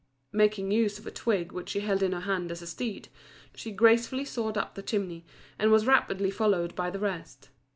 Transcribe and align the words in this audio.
Making 0.31 0.71
use 0.71 0.97
of 0.97 1.05
a 1.05 1.11
twig 1.11 1.51
which 1.51 1.69
she 1.69 1.81
held 1.81 2.01
in 2.01 2.11
her 2.11 2.21
hand 2.21 2.51
as 2.51 2.63
a 2.63 2.65
steed, 2.65 3.07
she 3.53 3.71
gracefully 3.71 4.25
soared 4.25 4.57
up 4.57 4.73
the 4.73 4.81
chimney, 4.81 5.27
and 5.59 5.69
was 5.69 5.85
rapidly 5.85 6.31
followed 6.31 6.73
by 6.73 6.89
the 6.89 6.97
rest. 6.97 7.49